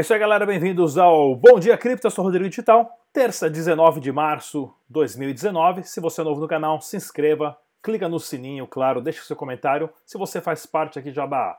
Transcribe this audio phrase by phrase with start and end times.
[0.00, 0.46] É isso aí, galera.
[0.46, 2.06] Bem-vindos ao Bom Dia Cripto.
[2.06, 2.90] Eu sou o Rodrigo Digital.
[3.12, 5.82] Terça, 19 de março de 2019.
[5.82, 9.90] Se você é novo no canal, se inscreva, clica no sininho, claro, deixe seu comentário.
[10.06, 11.54] Se você faz parte aqui já da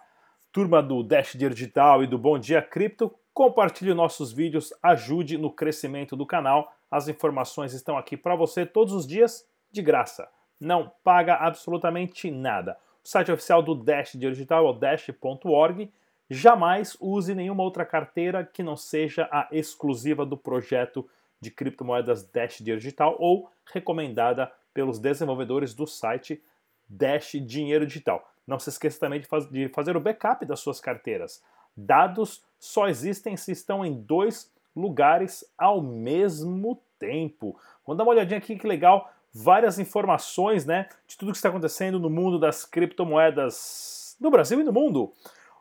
[0.52, 6.16] turma do Dash Digital e do Bom Dia Cripto, compartilhe nossos vídeos, ajude no crescimento
[6.16, 6.73] do canal.
[6.89, 10.28] As informações estão aqui para você todos os dias de graça.
[10.60, 12.76] Não paga absolutamente nada.
[13.06, 15.92] O site oficial do Dash Digital é o dash.org
[16.34, 21.06] jamais use nenhuma outra carteira que não seja a exclusiva do projeto
[21.42, 26.42] de criptomoedas Dash Digital ou recomendada pelos desenvolvedores do site
[26.88, 28.26] Dash Dinheiro Digital.
[28.48, 31.44] Não se esqueça também de, faz, de fazer o backup das suas carteiras.
[31.76, 37.59] Dados só existem se estão em dois lugares ao mesmo tempo.
[37.86, 42.00] Vamos dar uma olhadinha aqui que legal, várias informações, né, de tudo que está acontecendo
[42.00, 45.12] no mundo das criptomoedas no Brasil e no mundo.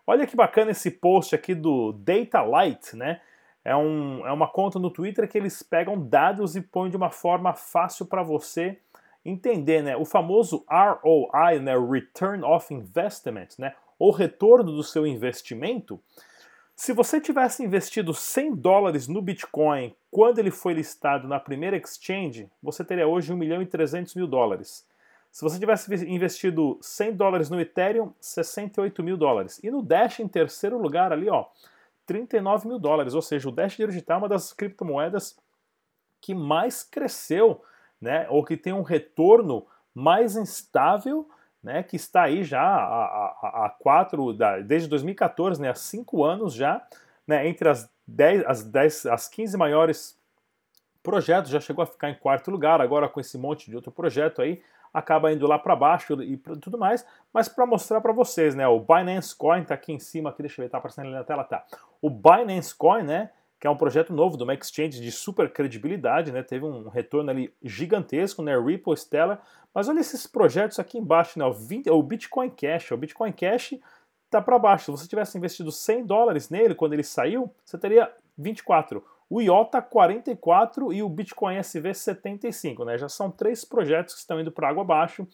[0.07, 3.21] Olha que bacana esse post aqui do Data Light, né?
[3.65, 7.11] É, um, é uma conta no Twitter que eles pegam dados e põem de uma
[7.11, 8.79] forma fácil para você
[9.25, 9.97] entender, né?
[9.97, 11.75] O famoso ROI, né?
[11.79, 13.75] Return of Investment, né?
[13.99, 16.01] O retorno do seu investimento.
[16.75, 22.51] Se você tivesse investido 100 dólares no Bitcoin quando ele foi listado na primeira exchange,
[22.63, 24.89] você teria hoje 1 milhão e 300 mil dólares.
[25.31, 29.61] Se você tivesse investido 100 dólares no Ethereum, 68 mil dólares.
[29.63, 31.47] E no Dash, em terceiro lugar, ali, ó,
[32.05, 33.15] 39 mil dólares.
[33.15, 35.39] Ou seja, o Dash Digital é uma das criptomoedas
[36.21, 37.63] que mais cresceu,
[38.01, 38.27] né?
[38.29, 41.29] Ou que tem um retorno mais instável,
[41.63, 41.83] né?
[41.85, 45.71] Que está aí já há, há, quatro, desde 2014, né?
[45.71, 46.85] Há cinco anos já,
[47.25, 47.47] né?
[47.47, 50.20] Entre as 10, as 10, as 15 maiores
[51.03, 54.43] projetos, já chegou a ficar em quarto lugar, agora com esse monte de outro projeto
[54.43, 54.63] aí,
[54.93, 58.81] acaba indo lá para baixo e tudo mais, mas para mostrar para vocês, né, o
[58.81, 61.45] Binance Coin está aqui em cima, aqui, deixa eu ver, tá aparecendo ali na tela,
[61.45, 61.65] tá.
[62.03, 66.33] O Binance Coin, né, que é um projeto novo de uma exchange de super credibilidade,
[66.33, 69.41] né, teve um retorno ali gigantesco, né, Ripple, Stellar,
[69.73, 73.75] mas olha esses projetos aqui embaixo, né, o, 20, o Bitcoin Cash, o Bitcoin Cash
[74.29, 78.13] tá para baixo, se você tivesse investido 100 dólares nele quando ele saiu, você teria
[78.37, 82.99] 24 o IOTA 44 e o Bitcoin SV 75, né?
[82.99, 85.25] Já são três projetos que estão indo para água abaixo.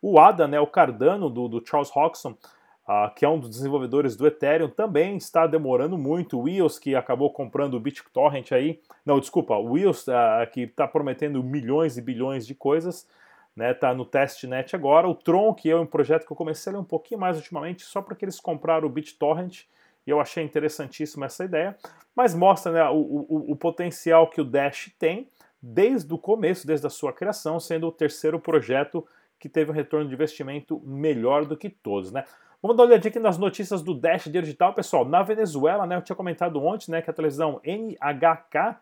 [0.00, 4.14] O ADA, né, o Cardano do, do Charles Hodgson, uh, que é um dos desenvolvedores
[4.14, 6.40] do Ethereum, também está demorando muito.
[6.40, 10.86] O EOS, que acabou comprando o BitTorrent aí, não, desculpa, o EOS, uh, que está
[10.86, 13.06] prometendo milhões e bilhões de coisas,
[13.54, 15.08] né, tá no testnet agora.
[15.08, 17.82] O Tron, que é um projeto que eu comecei a ler um pouquinho mais ultimamente,
[17.82, 19.64] só porque eles compraram o BitTorrent,
[20.06, 21.76] e eu achei interessantíssima essa ideia,
[22.14, 25.28] mas mostra né, o, o, o potencial que o Dash tem
[25.62, 29.06] desde o começo, desde a sua criação, sendo o terceiro projeto
[29.38, 32.24] que teve um retorno de investimento melhor do que todos, né?
[32.62, 35.02] Vamos dar uma olhadinha aqui nas notícias do Dash Digital, pessoal.
[35.06, 38.76] Na Venezuela, né, eu tinha comentado ontem, né, que a televisão NHK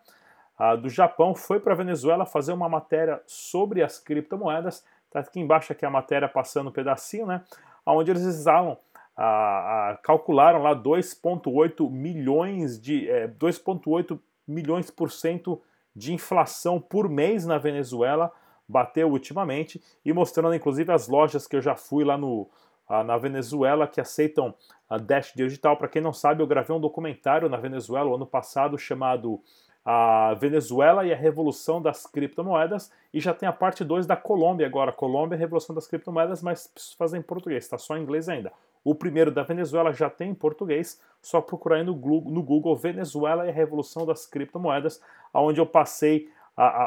[0.81, 4.83] do Japão foi para a Venezuela fazer uma matéria sobre as criptomoedas.
[5.09, 7.41] Tá aqui embaixo aqui a matéria passando um pedacinho, né,
[7.85, 8.77] onde eles exalam
[9.21, 15.61] a, a, calcularam lá 2,8 milhões de é, 2,8 milhões por cento
[15.93, 18.31] de inflação por mês na Venezuela,
[18.65, 22.49] bateu ultimamente, e mostrando inclusive as lojas que eu já fui lá no,
[22.87, 24.55] na Venezuela que aceitam
[24.89, 25.75] a Dash Digital.
[25.75, 29.41] Para quem não sabe, eu gravei um documentário na Venezuela o ano passado chamado
[29.83, 34.65] a Venezuela e a Revolução das Criptomoedas, e já tem a parte 2 da Colômbia
[34.65, 34.93] agora.
[34.93, 38.53] Colômbia, a Revolução das Criptomoedas, mas preciso fazer em português, está só em inglês ainda.
[38.83, 43.53] O primeiro da Venezuela já tem em português, só procurar no, Google Venezuela e a
[43.53, 45.01] Revolução das Criptomoedas,
[45.33, 46.29] onde eu passei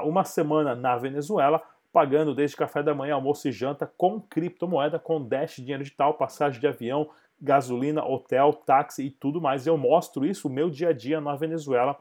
[0.04, 5.22] uma semana na Venezuela, pagando desde café da manhã, almoço e janta com criptomoeda, com
[5.22, 7.10] Dash, dinheiro digital, passagem de avião,
[7.40, 9.66] gasolina, hotel, táxi e tudo mais.
[9.66, 11.98] Eu mostro isso, o meu dia a dia na Venezuela.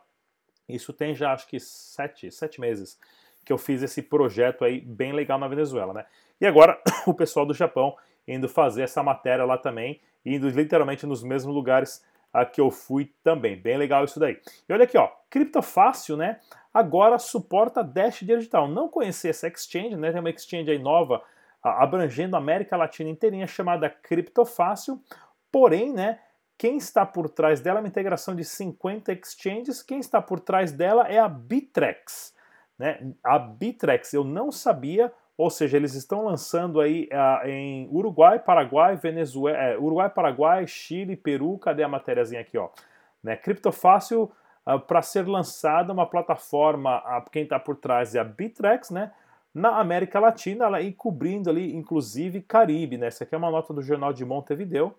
[0.68, 3.00] Isso tem já acho que sete, sete meses
[3.44, 6.06] que eu fiz esse projeto aí bem legal na Venezuela, né?
[6.40, 7.96] E agora o pessoal do Japão
[8.28, 12.04] indo fazer essa matéria lá também, indo literalmente nos mesmos lugares
[12.34, 13.60] a que eu fui também.
[13.60, 14.40] Bem legal isso daí.
[14.68, 16.40] E olha aqui, ó, Criptofácil, né?
[16.74, 18.68] Agora suporta Dash Digital.
[18.68, 20.12] Não conhecia essa exchange, né?
[20.12, 21.22] Tem uma exchange aí nova
[21.62, 25.02] abrangendo a América Latina inteirinha chamada Criptofácil.
[25.52, 26.20] Porém, né,
[26.58, 29.84] quem está por trás dela é uma integração de 50 exchanges.
[29.84, 32.34] Quem está por trás dela é a Bitrex.
[32.78, 33.14] Né?
[33.24, 38.96] A Bitrex eu não sabia, ou seja, eles estão lançando aí uh, em Uruguai, Paraguai,
[38.96, 42.70] Venezuela, é, Uruguai, Paraguai, Chile, Peru, cadê a matériazinha aqui, ó?
[43.24, 43.36] Né?
[43.36, 44.32] Criptofácil uh,
[44.68, 49.12] ah, para ser lançada uma plataforma, uh, quem está por trás é a Bitrex, né?
[49.52, 53.08] Na América Latina, ela cobrindo ali, inclusive, Caribe, né?
[53.08, 54.94] Essa aqui é uma nota do jornal de Montevideo.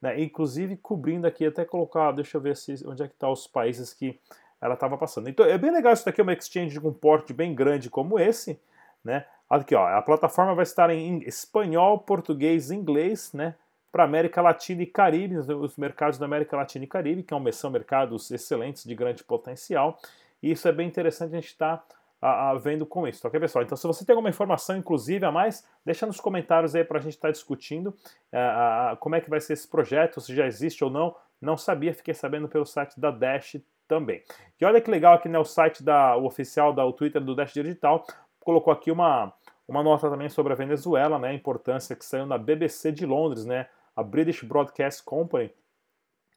[0.00, 0.18] né?
[0.22, 3.92] inclusive cobrindo aqui, até colocar, deixa eu ver se, onde é que tá os países
[3.92, 4.18] que
[4.58, 5.28] ela estava passando.
[5.28, 8.18] Então é bem legal isso daqui, é uma exchange com um porte bem grande como
[8.18, 8.58] esse,
[9.04, 9.26] né?
[9.52, 13.54] Aqui, ó, a plataforma vai estar em espanhol, português e inglês, né?
[13.92, 18.30] Para América Latina e Caribe, os mercados da América Latina e Caribe, que são mercados
[18.30, 19.98] excelentes de grande potencial.
[20.42, 21.84] E isso é bem interessante a gente estar tá
[22.22, 23.62] a, a, vendo com isso, ok, pessoal?
[23.62, 27.02] Então, se você tem alguma informação, inclusive, a mais, deixa nos comentários aí para a
[27.02, 30.82] gente estar tá discutindo uh, como é que vai ser esse projeto, se já existe
[30.82, 31.14] ou não.
[31.38, 34.22] Não sabia, fiquei sabendo pelo site da Dash também.
[34.58, 37.34] E olha que legal aqui, né, o site da, o oficial da o Twitter do
[37.34, 38.06] Dash Digital
[38.42, 39.32] colocou aqui uma,
[39.66, 43.44] uma nota também sobre a Venezuela, né, a importância que saiu na BBC de Londres,
[43.44, 45.52] né, a British Broadcast Company,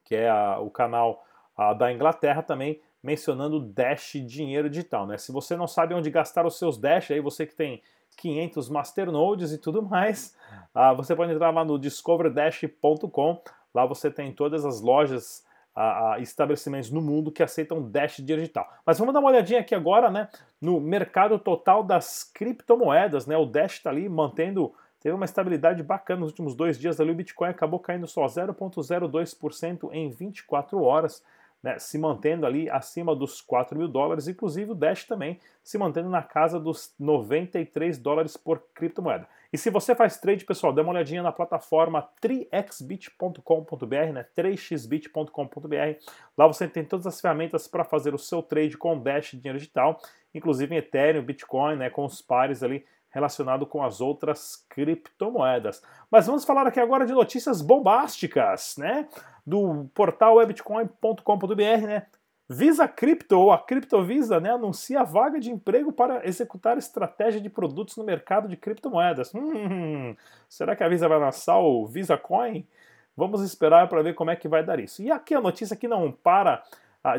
[0.04, 1.26] que é a, o canal
[1.58, 5.18] a, da Inglaterra também, mencionando Dash dinheiro digital, né?
[5.18, 7.82] Se você não sabe onde gastar os seus Dash, aí você que tem
[8.18, 10.36] 500 masternodes e tudo mais,
[10.74, 13.42] uh, você pode entrar lá no discoverdash.com.
[13.74, 15.45] Lá você tem todas as lojas,
[15.76, 18.68] uh, uh, estabelecimentos no mundo que aceitam Dash digital.
[18.86, 20.30] Mas vamos dar uma olhadinha aqui agora, né?
[20.62, 23.38] No mercado total das criptomoedas, né?
[23.38, 27.12] O Dash está ali mantendo teve uma estabilidade bacana nos últimos dois dias ali.
[27.12, 31.24] O Bitcoin acabou caindo só 0,02% em 24 horas
[31.66, 36.08] né, se mantendo ali acima dos 4 mil dólares, inclusive o Dash também se mantendo
[36.08, 39.28] na casa dos 93 dólares por criptomoeda.
[39.52, 46.06] E se você faz trade, pessoal, dê uma olhadinha na plataforma 3xbit.com.br, né, 3xbit.com.br.
[46.38, 50.00] Lá você tem todas as ferramentas para fazer o seu trade com Dash dinheiro digital,
[50.36, 52.86] inclusive em Ethereum, Bitcoin, né, com os pares ali
[53.16, 55.82] relacionado com as outras criptomoedas.
[56.12, 59.08] Mas vamos falar aqui agora de notícias bombásticas, né?
[59.48, 62.08] Do portal webitcoin.com.br, né?
[62.48, 67.98] Visa Crypto, ou a Criptovisa, né, anuncia vaga de emprego para executar estratégia de produtos
[67.98, 69.34] no mercado de criptomoedas.
[69.34, 70.16] Hum,
[70.48, 72.68] será que a Visa vai lançar o Visa Coin?
[73.18, 75.02] Vamos esperar para ver como é que vai dar isso.
[75.02, 76.62] E aqui a notícia que não para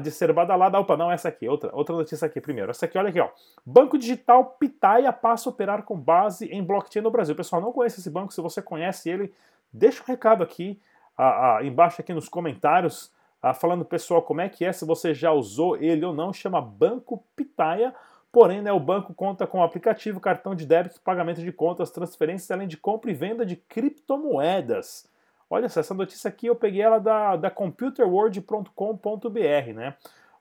[0.02, 0.78] de ser badalada.
[0.78, 2.70] Opa, não, essa aqui, outra, outra notícia aqui primeiro.
[2.70, 3.28] Essa aqui, olha aqui, ó.
[3.64, 7.34] Banco Digital Pitaia passa a operar com base em blockchain no Brasil.
[7.36, 9.32] Pessoal, não conhece esse banco, se você conhece ele,
[9.72, 10.80] deixa um recado aqui,
[11.16, 15.14] ah, ah, embaixo aqui nos comentários, ah, falando, pessoal, como é que é, se você
[15.14, 17.94] já usou ele ou não, chama Banco Pitaia.
[18.32, 22.68] Porém, né, o banco conta com aplicativo, cartão de débito, pagamento de contas, transferências, além
[22.68, 25.08] de compra e venda de criptomoedas.
[25.48, 29.94] Olha só, essa notícia aqui eu peguei ela da, da computerworld.com.br, né?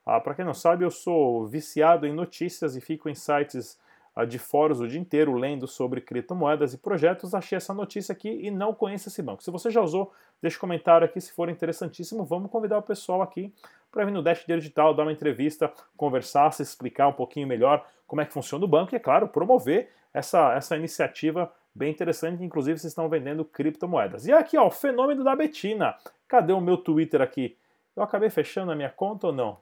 [0.05, 3.79] Ah, Para quem não sabe, eu sou viciado em notícias e fico em sites
[4.15, 7.35] ah, de fóruns o dia inteiro lendo sobre criptomoedas e projetos.
[7.35, 9.43] Achei essa notícia aqui e não conheço esse banco.
[9.43, 10.11] Se você já usou,
[10.41, 12.23] deixe um comentário aqui se for interessantíssimo.
[12.23, 13.53] Vamos convidar o pessoal aqui
[13.91, 18.21] para vir no Dash Digital, dar uma entrevista, conversar, se explicar um pouquinho melhor como
[18.21, 22.79] é que funciona o banco e, é claro, promover essa, essa iniciativa bem interessante, inclusive
[22.79, 24.25] vocês estão vendendo criptomoedas.
[24.25, 25.95] E aqui, ó, o fenômeno da Betina.
[26.27, 27.57] Cadê o meu Twitter aqui?
[27.95, 29.59] Eu acabei fechando a minha conta ou não?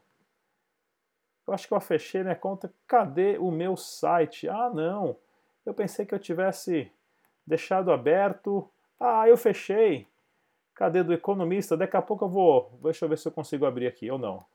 [1.46, 2.74] Eu acho que eu fechei minha conta.
[2.88, 4.48] Cadê o meu site?
[4.48, 5.18] Ah, não.
[5.66, 6.90] Eu pensei que eu tivesse
[7.46, 8.70] deixado aberto.
[9.00, 10.08] Ah, eu fechei.
[10.74, 11.76] Cadê do economista?
[11.76, 12.80] Daqui a pouco eu vou.
[12.82, 14.46] Deixa eu ver se eu consigo abrir aqui ou não.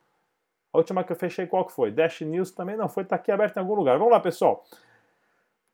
[0.73, 1.91] A última que eu fechei, qual que foi?
[1.91, 3.99] Dash News também não foi, tá aqui aberto em algum lugar.
[3.99, 4.65] Vamos lá, pessoal.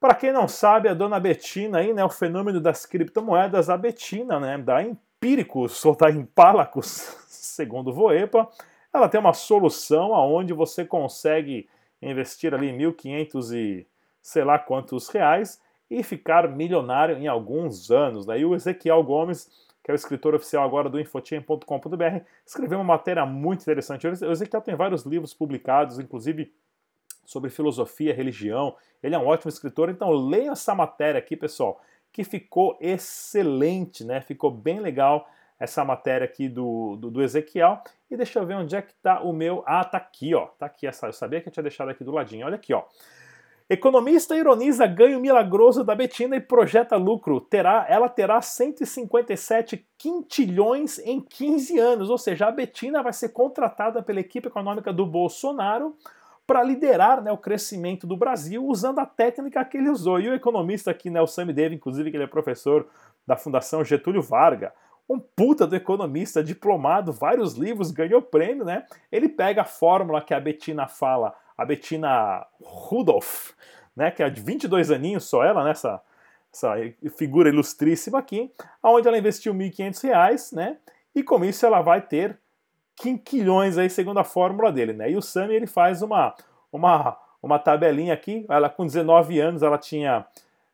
[0.05, 4.39] Para quem não sabe, a dona Betina aí, né, o fenômeno das criptomoedas, a Betina,
[4.39, 8.47] né, da Empíricos ou da Impalacos, segundo o Voepa,
[8.93, 11.67] ela tem uma solução aonde você consegue
[12.03, 13.87] investir ali 1.500 e
[14.21, 15.59] sei lá quantos reais
[15.91, 18.27] e ficar milionário em alguns anos.
[18.27, 19.51] Daí o Ezequiel Gomes,
[19.83, 24.07] que é o escritor oficial agora do infotim.com.br, escreveu uma matéria muito interessante.
[24.07, 26.53] O Ezequiel tem vários livros publicados, inclusive
[27.25, 28.77] sobre filosofia, religião.
[29.03, 31.81] Ele é um ótimo escritor, então leiam essa matéria aqui, pessoal,
[32.13, 34.21] que ficou excelente, né?
[34.21, 35.29] Ficou bem legal
[35.59, 37.83] essa matéria aqui do, do, do Ezequiel.
[38.11, 39.63] E deixa eu ver onde é que tá o meu.
[39.67, 40.47] Ah, tá aqui, ó.
[40.47, 41.07] Tá aqui essa.
[41.07, 42.47] Eu sabia que eu tinha deixado aqui do ladinho.
[42.47, 42.85] Olha aqui, ó.
[43.69, 47.41] Economista ironiza ganho milagroso da Betina e projeta lucro.
[47.41, 54.03] Terá, ela terá 157 quintilhões em 15 anos, ou seja, a Betina vai ser contratada
[54.03, 55.97] pela equipe econômica do Bolsonaro
[56.47, 60.21] para liderar né, o crescimento do Brasil usando a técnica que ele usou.
[60.21, 62.87] E o economista aqui, né, o Sammy Davis, inclusive, que ele é professor
[63.27, 64.73] da Fundação Getúlio Vargas,
[65.09, 68.85] um puta do economista, diplomado, vários livros, ganhou prêmio, né?
[69.13, 73.51] Ele pega a fórmula que a Bettina fala, a Bettina Rudolph,
[73.95, 76.01] né, que é de 22 aninhos só ela, nessa né,
[76.55, 76.75] essa
[77.17, 80.79] figura ilustríssima aqui, onde ela investiu R$ 1.500, né?
[81.13, 82.39] E com isso ela vai ter
[82.97, 85.11] quinquilhões aí, segundo a fórmula dele, né?
[85.11, 86.35] E o Sami ele faz uma,
[86.73, 90.27] uma, uma tabelinha aqui, ela com 19 anos ela tinha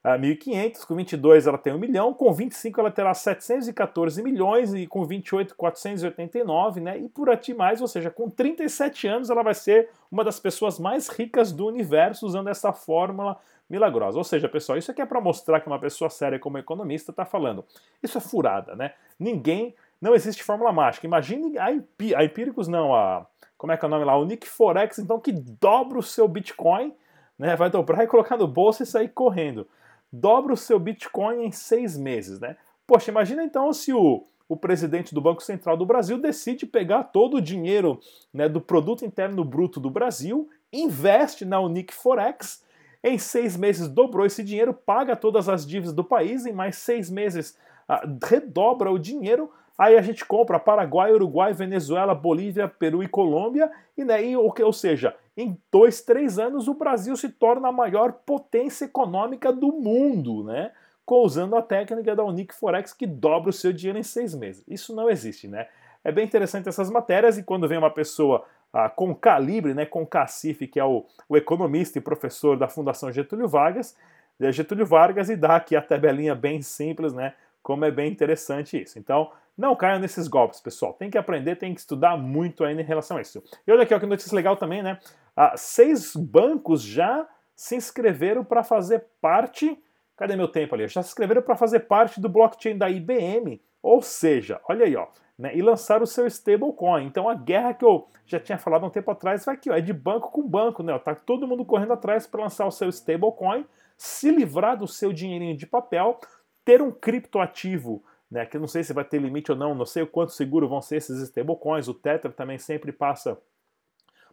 [0.05, 5.05] 1.500, com 22 ela tem 1 milhão, com 25 ela terá 714 milhões e com
[5.05, 6.99] 28 489, né?
[6.99, 10.79] E por aqui mais, ou seja, com 37 anos ela vai ser uma das pessoas
[10.79, 14.17] mais ricas do universo usando essa fórmula milagrosa.
[14.17, 17.27] Ou seja, pessoal, isso aqui é para mostrar que uma pessoa séria como economista está
[17.27, 17.65] falando.
[18.03, 18.95] Isso é furada, né?
[19.19, 21.07] Ninguém, não existe fórmula mágica.
[21.07, 23.27] Imagine a, a Empíricos não, a
[23.59, 26.27] como é que é o nome lá, o Nick Forex, então que dobra o seu
[26.27, 26.95] Bitcoin,
[27.39, 27.55] né?
[27.57, 29.67] Vai dobrar e colocar no bolso e sair correndo
[30.13, 32.57] dobra o seu Bitcoin em seis meses, né?
[32.87, 37.37] Poxa, imagina então se o, o presidente do Banco Central do Brasil decide pegar todo
[37.37, 38.01] o dinheiro
[38.35, 42.65] né, do produto interno bruto do Brasil, investe na Unique Forex,
[43.03, 47.09] em seis meses dobrou esse dinheiro, paga todas as dívidas do país, em mais seis
[47.09, 47.57] meses
[47.89, 53.73] ah, redobra o dinheiro, aí a gente compra Paraguai, Uruguai, Venezuela, Bolívia, Peru e Colômbia,
[53.97, 58.13] e, né, e, ou seja, em dois, três anos o Brasil se torna a maior
[58.13, 60.71] potência econômica do mundo, né?
[61.13, 64.63] Usando a técnica da Unique Forex que dobra o seu dinheiro em seis meses.
[64.69, 65.67] Isso não existe, né?
[66.05, 70.07] É bem interessante essas matérias e quando vem uma pessoa ah, com calibre, né, com
[70.07, 73.97] cacife, que é o, o economista e professor da Fundação Getúlio Vargas,
[74.41, 77.35] é Getúlio Vargas e dá aqui a tabelinha bem simples, né?
[77.63, 78.99] Como é bem interessante isso.
[78.99, 80.95] Então, não caiam nesses golpes, pessoal.
[80.95, 83.43] Tem que aprender, tem que estudar muito ainda em relação a isso.
[83.67, 84.99] E olha aqui, ó, que notícia legal também, né?
[85.37, 89.79] Ah, seis bancos já se inscreveram para fazer parte.
[90.17, 90.89] Cadê meu tempo ali?
[90.89, 93.61] Já se inscreveram para fazer parte do blockchain da IBM.
[93.83, 95.07] Ou seja, olha aí, ó,
[95.39, 97.07] né, e lançaram o seu stablecoin.
[97.07, 99.81] Então a guerra que eu já tinha falado um tempo atrás vai aqui, ó, é
[99.81, 100.99] de banco com banco, né?
[100.99, 103.65] Tá todo mundo correndo atrás para lançar o seu stablecoin,
[103.97, 106.21] se livrar do seu dinheirinho de papel,
[106.65, 110.05] ter um criptoativo né, que não sei se vai ter limite ou não, não sei
[110.05, 113.37] o quanto seguro vão ser esses stablecoins, o Tether também sempre passa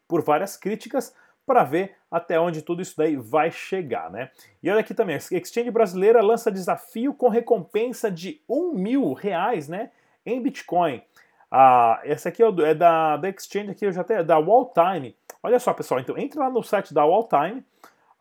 [0.07, 1.15] por várias críticas
[1.45, 4.29] para ver até onde tudo isso daí vai chegar, né?
[4.61, 9.67] E olha aqui também, a Exchange brasileira lança desafio com recompensa de um mil reais,
[9.67, 9.89] né,
[10.25, 11.01] em Bitcoin.
[11.49, 15.15] Ah, essa aqui é, é da, da Exchange aqui, eu já até da Walltime.
[15.41, 17.65] Olha só, pessoal, então entre lá no site da Walltime,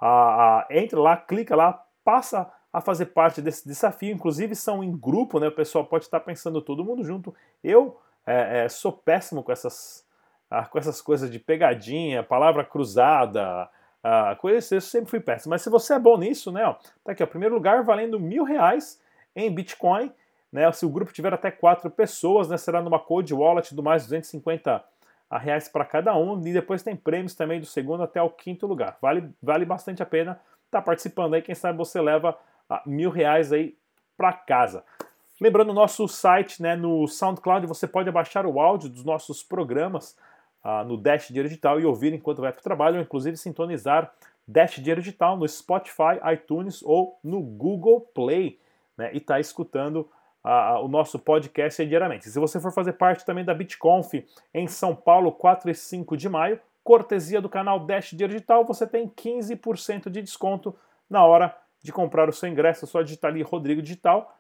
[0.01, 4.13] ah, ah, entre lá, clica lá, passa a fazer parte desse desafio.
[4.13, 5.49] Inclusive são em grupo, né?
[5.49, 7.35] O pessoal pode estar pensando todo mundo junto.
[7.65, 10.07] Eu é, é, sou péssimo com essas,
[10.51, 13.67] ah, com essas coisas de pegadinha, palavra cruzada,
[14.05, 15.53] ah, coisas eu sempre fui péssimo.
[15.53, 16.67] Mas se você é bom nisso, né?
[16.67, 19.01] Ó, tá aqui, ó, primeiro lugar valendo mil reais
[19.35, 20.13] em Bitcoin.
[20.53, 24.05] Né, se o grupo tiver até quatro pessoas, né, será numa Code Wallet do mais
[24.05, 24.85] 250
[25.41, 26.47] reais para cada um.
[26.47, 28.99] E depois tem prêmios também do segundo até o quinto lugar.
[29.01, 30.33] Vale, vale bastante a pena
[30.67, 31.43] estar tá participando aí.
[31.43, 32.39] Quem sabe você leva
[32.85, 33.77] mil reais aí
[34.17, 34.85] para casa.
[35.41, 40.17] Lembrando, nosso site, né, no SoundCloud, você pode baixar o áudio dos nossos programas
[40.65, 44.11] ah, no Dash Dinheiro Digital e ouvir enquanto vai para o trabalho, ou inclusive sintonizar
[44.49, 48.59] Dash Dinheiro Digital no Spotify, iTunes ou no Google Play,
[48.97, 50.09] né, e está escutando
[50.43, 52.31] ah, o nosso podcast diariamente.
[52.31, 54.15] Se você for fazer parte também da BitConf
[54.55, 58.87] em São Paulo, 4 e 5 de maio, cortesia do canal Dash Dinheiro Digital, você
[58.87, 60.75] tem 15% de desconto
[61.11, 61.55] na hora
[61.87, 64.37] de comprar o seu ingresso, só digitar ali Rodrigo Digital,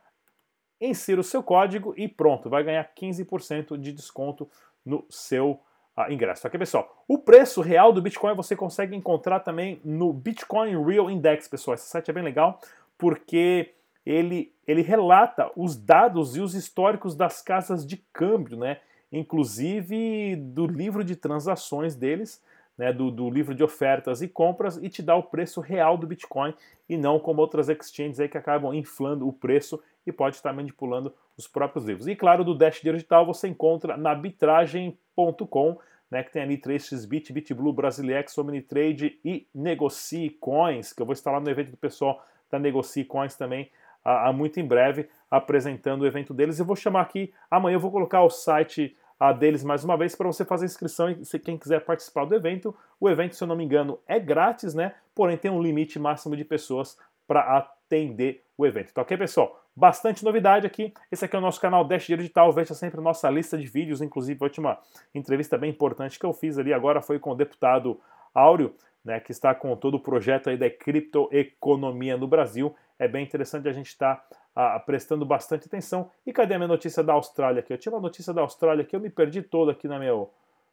[0.81, 4.51] insira o seu código e pronto, vai ganhar 15% de desconto
[4.85, 5.61] no seu
[5.97, 6.45] uh, ingresso.
[6.45, 11.47] Aqui, pessoal, o preço real do Bitcoin você consegue encontrar também no Bitcoin Real Index,
[11.47, 11.77] pessoal.
[11.77, 12.61] Esse site é bem legal
[12.99, 13.73] porque
[14.05, 18.81] ele, ele relata os dados e os históricos das casas de câmbio, né?
[19.13, 22.43] Inclusive do livro de transações deles
[22.77, 26.07] né, do, do, livro de ofertas e compras e te dá o preço real do
[26.07, 26.55] Bitcoin
[26.89, 31.13] e não como outras exchanges aí que acabam inflando o preço e pode estar manipulando
[31.37, 32.07] os próprios livros.
[32.07, 35.79] E claro, do Dash Digital você encontra na arbitragem.com,
[36.11, 41.33] né, que tem ali 3xBit, BitBlue, Brasilex, Omnitrade e Negocie Coins, que eu vou estar
[41.33, 43.71] lá no evento do pessoal da Negocie Coins também,
[44.05, 46.61] há muito em breve, apresentando o evento deles.
[46.61, 50.15] Eu vou chamar aqui, amanhã eu vou colocar o site a deles mais uma vez
[50.15, 52.77] para você fazer inscrição e se quem quiser participar do evento.
[53.01, 54.95] O evento, se eu não me engano, é grátis, né?
[55.15, 58.93] Porém tem um limite máximo de pessoas para atender o evento.
[58.93, 59.63] Tá ok, pessoal?
[59.75, 60.93] Bastante novidade aqui.
[61.11, 62.53] Esse aqui é o nosso canal Dash Dinheiro Digital.
[62.53, 64.01] Veja sempre nossa lista de vídeos.
[64.01, 64.79] Inclusive, a última
[65.15, 68.01] entrevista bem importante que eu fiz ali agora foi com o deputado
[68.35, 72.75] Áureo, né, que está com todo o projeto aí da criptoeconomia no Brasil.
[72.99, 76.11] É bem interessante a gente estar tá ah, prestando bastante atenção.
[76.27, 77.73] E cadê a minha notícia da Austrália aqui?
[77.73, 80.31] Eu tinha uma notícia da Austrália que eu me perdi toda aqui no meu,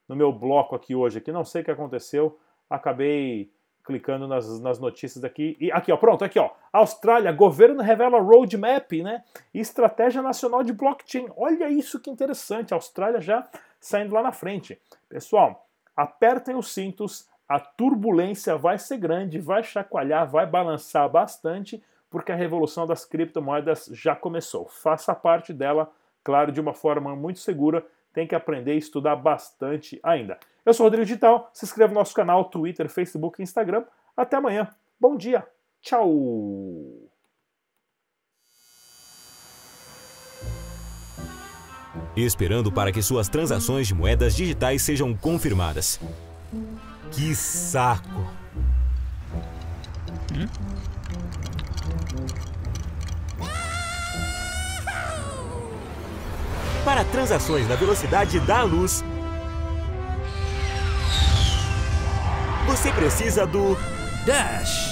[0.08, 3.52] no meu bloco aqui hoje, aqui não sei o que aconteceu, acabei
[3.84, 5.58] clicando nas, nas notícias daqui.
[5.60, 6.52] E aqui, ó, pronto, aqui, ó.
[6.72, 9.22] Austrália, governo revela roadmap, né?
[9.54, 11.28] Estratégia nacional de blockchain.
[11.36, 12.74] Olha isso que interessante.
[12.74, 13.46] A Austrália já
[13.82, 14.80] saindo lá na frente.
[15.10, 22.32] Pessoal, apertem os cintos, a turbulência vai ser grande, vai chacoalhar, vai balançar bastante porque
[22.32, 24.67] a revolução das criptomoedas já começou.
[24.67, 25.91] Faça parte dela,
[26.24, 27.84] claro, de uma forma muito segura.
[28.13, 30.38] Tem que aprender e estudar bastante ainda.
[30.63, 33.84] Eu sou o Rodrigo Digital, se inscreva no nosso canal, Twitter, Facebook e Instagram.
[34.15, 34.70] Até amanhã.
[35.01, 35.43] Bom dia.
[35.82, 36.05] Tchau.
[42.15, 46.00] Esperando para que suas transações de moedas digitais sejam confirmadas.
[47.12, 48.08] Que saco!
[50.32, 50.73] Hum?
[56.86, 59.04] Para transações na velocidade da luz,
[62.68, 63.78] você precisa do
[64.25, 64.92] Dash.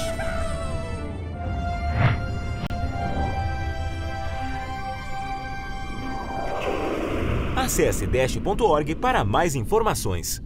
[7.57, 10.41] Acesse dash.org para mais informações.